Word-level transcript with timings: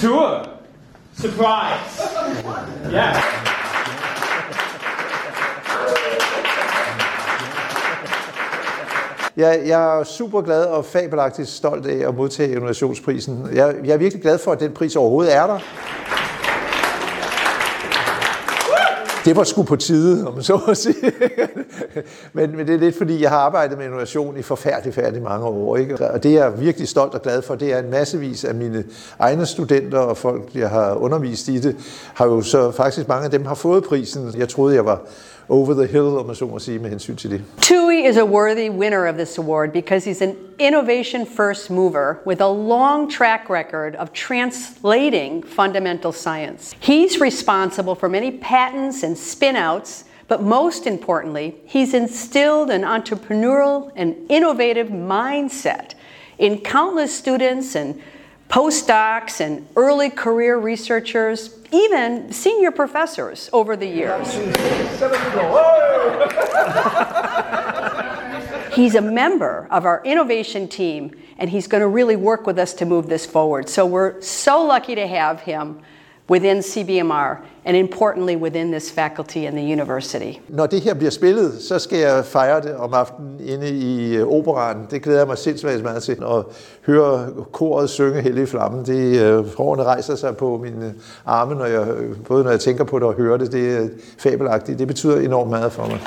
Tour. 0.00 0.48
Surprise. 1.14 2.02
Yeah. 2.92 3.16
Jeg, 9.36 9.62
jeg 9.66 9.98
er 9.98 10.04
super 10.04 10.40
glad 10.40 10.64
og 10.64 10.84
fabelagtigt 10.84 11.48
stolt 11.48 11.86
af 11.86 12.08
at 12.08 12.14
modtage 12.14 12.52
innovationsprisen. 12.52 13.48
Jeg, 13.54 13.74
jeg 13.84 13.92
er 13.92 13.96
virkelig 13.96 14.22
glad 14.22 14.38
for, 14.38 14.52
at 14.52 14.60
den 14.60 14.72
pris 14.72 14.96
overhovedet 14.96 15.34
er 15.34 15.46
der. 15.46 15.58
Det 19.26 19.36
var 19.36 19.44
sgu 19.44 19.62
på 19.62 19.76
tide, 19.76 20.26
om 20.26 20.34
man 20.34 20.42
så 20.42 20.60
må 20.66 20.74
sige. 20.74 21.12
men, 22.32 22.56
men 22.56 22.66
det 22.66 22.74
er 22.74 22.78
lidt 22.78 22.98
fordi, 22.98 23.22
jeg 23.22 23.30
har 23.30 23.38
arbejdet 23.38 23.78
med 23.78 23.86
innovation 23.86 24.36
i 24.36 24.42
forfærdelig, 24.42 24.94
færdig 24.94 25.22
mange 25.22 25.46
år. 25.46 25.76
Ikke? 25.76 26.10
Og 26.10 26.22
det 26.22 26.32
jeg 26.32 26.46
er 26.46 26.50
virkelig 26.50 26.88
stolt 26.88 27.14
og 27.14 27.22
glad 27.22 27.42
for, 27.42 27.54
det 27.54 27.72
er 27.72 27.78
en 27.78 27.90
massevis 27.90 28.44
af 28.44 28.54
mine 28.54 28.84
egne 29.18 29.46
studenter 29.46 29.98
og 29.98 30.16
folk, 30.16 30.42
jeg 30.54 30.70
har 30.70 30.94
undervist 30.94 31.48
i 31.48 31.58
det, 31.58 31.76
har 32.14 32.26
jo 32.26 32.42
så 32.42 32.70
faktisk 32.70 33.08
mange 33.08 33.24
af 33.24 33.30
dem 33.30 33.44
har 33.44 33.54
fået 33.54 33.84
prisen. 33.84 34.34
Jeg 34.38 34.48
troede, 34.48 34.74
jeg 34.74 34.84
var 34.84 35.00
over 35.48 35.74
the 35.74 35.86
hill, 35.86 36.04
om 36.04 36.26
man 36.26 36.34
så 36.34 36.46
må 36.46 36.58
sige, 36.58 36.78
med 36.78 36.90
hensyn 36.90 37.16
til 37.16 37.30
det. 37.30 37.42
TUI 37.62 38.08
is 38.08 38.16
a 38.16 38.24
worthy 38.24 38.70
winner 38.70 39.08
of 39.08 39.14
this 39.14 39.38
award 39.38 39.70
because 39.72 40.10
he's 40.10 40.24
an 40.24 40.34
innovation 40.58 41.26
first 41.26 41.70
mover 41.70 42.20
with 42.24 42.40
a 42.40 42.48
long 42.48 43.08
track 43.08 43.48
record 43.48 43.94
of 43.96 44.12
translating 44.12 45.42
fundamental 45.42 46.12
science. 46.12 46.74
He's 46.80 47.20
responsible 47.20 47.94
for 47.94 48.08
many 48.08 48.30
patents 48.30 49.02
and 49.02 49.16
spin-outs, 49.16 50.04
but 50.28 50.42
most 50.42 50.86
importantly, 50.86 51.56
he's 51.64 51.94
instilled 51.94 52.70
an 52.70 52.82
entrepreneurial 52.82 53.92
and 53.94 54.16
innovative 54.28 54.88
mindset 54.88 55.94
in 56.38 56.60
countless 56.60 57.16
students 57.16 57.74
and 57.74 58.02
postdocs 58.48 59.40
and 59.40 59.66
early 59.76 60.10
career 60.10 60.58
researchers, 60.58 61.58
even 61.72 62.32
senior 62.32 62.70
professors 62.70 63.50
over 63.52 63.76
the 63.76 63.86
years. 63.86 64.36
He's 68.76 68.94
a 68.94 69.00
member 69.00 69.66
of 69.70 69.86
our 69.86 70.02
innovation 70.04 70.68
team, 70.68 71.10
and 71.38 71.48
he's 71.48 71.66
going 71.66 71.80
to 71.80 71.88
really 71.88 72.16
work 72.16 72.46
with 72.46 72.58
us 72.58 72.74
to 72.74 72.84
move 72.84 73.08
this 73.08 73.24
forward. 73.24 73.70
So 73.70 73.86
we're 73.86 74.20
so 74.20 74.66
lucky 74.66 74.94
to 74.94 75.06
have 75.06 75.40
him 75.40 75.78
within 76.28 76.58
CBMR, 76.58 77.38
and 77.64 77.76
importantly 77.76 78.36
within 78.36 78.70
this 78.70 78.90
faculty 78.90 79.46
and 79.46 79.56
the 79.56 79.62
university. 79.62 80.40
Når 80.48 80.66
det 80.66 80.80
her 80.80 80.94
bliver 80.94 81.10
spillet, 81.10 81.62
så 81.62 81.78
skal 81.78 81.98
jeg 81.98 82.24
fejre 82.24 82.60
det 82.60 82.76
om 82.76 82.94
aftenen 82.94 83.40
inde 83.40 83.68
i 83.68 84.16
øh, 84.16 84.26
operan. 84.26 84.76
Det 84.90 85.02
glæder 85.02 85.18
jeg 85.18 85.26
mig 85.26 85.38
sindssygt 85.38 85.82
meget 85.82 86.02
til. 86.02 86.12
At 86.12 86.44
høre 86.86 87.28
koret 87.52 87.90
synge 87.90 88.20
Hellig 88.20 88.48
Flamme, 88.48 88.84
det 88.84 89.22
øh, 89.22 89.56
hårene 89.56 89.82
rejser 89.82 90.14
sig 90.14 90.36
på 90.36 90.60
mine 90.62 90.86
øh, 90.86 90.92
arme, 91.26 91.54
når 91.54 91.66
jeg, 91.66 91.88
øh, 91.88 92.16
både 92.28 92.44
når 92.44 92.50
jeg 92.50 92.60
tænker 92.60 92.84
på 92.84 92.98
det 92.98 93.06
og 93.06 93.14
hører 93.14 93.36
det. 93.36 93.52
Det 93.52 93.76
er 93.76 93.88
fabelagtigt. 94.18 94.78
Det 94.78 94.86
betyder 94.86 95.20
enormt 95.20 95.50
meget 95.50 95.72
for 95.72 95.86
mig. 95.86 96.00